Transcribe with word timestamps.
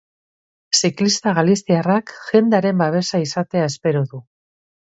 Ziklista 0.79 1.33
galiziarrak 1.41 2.11
jendearen 2.31 2.81
babesa 2.83 3.23
izatea 3.29 3.71
espero 3.75 4.05
du. 4.15 4.27